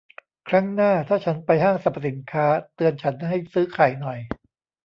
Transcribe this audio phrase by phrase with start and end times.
[0.49, 4.19] ครั้งหน้าถ้าฉันไปห้างสรรพสินค้า เตือนฉันให้ซื้อไข่หน่อย